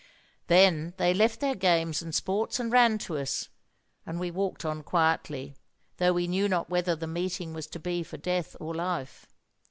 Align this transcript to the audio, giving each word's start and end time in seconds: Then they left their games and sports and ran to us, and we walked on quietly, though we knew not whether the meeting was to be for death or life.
Then 0.47 0.95
they 0.97 1.13
left 1.13 1.41
their 1.41 1.53
games 1.53 2.01
and 2.01 2.15
sports 2.15 2.59
and 2.59 2.71
ran 2.71 2.97
to 3.05 3.19
us, 3.19 3.49
and 4.03 4.19
we 4.19 4.31
walked 4.31 4.65
on 4.65 4.81
quietly, 4.81 5.55
though 5.97 6.13
we 6.13 6.25
knew 6.27 6.49
not 6.49 6.71
whether 6.71 6.95
the 6.95 7.05
meeting 7.05 7.53
was 7.53 7.67
to 7.67 7.79
be 7.79 8.01
for 8.01 8.17
death 8.17 8.55
or 8.59 8.73
life. 8.73 9.27